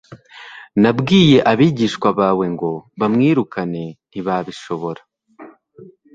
nabwiye 0.81 1.37
abigishwa 1.51 2.07
bawe 2.19 2.45
ngo 2.53 2.69
bamwirukane, 2.99 3.83
ntibabishobora.» 4.09 5.01